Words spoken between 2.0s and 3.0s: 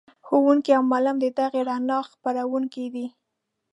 خپروونکی